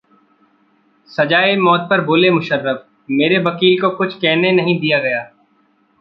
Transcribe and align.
सजा-ए-मौत 1.09 1.85
पर 1.89 2.01
बोले 2.01 2.29
मुशर्रफ- 2.29 3.11
मेरे 3.11 3.37
वकील 3.43 3.79
को 3.81 3.89
कुछ 3.89 4.15
कहने 4.15 4.51
नहीं 4.51 4.79
दिया 4.79 4.99
गया 4.99 5.21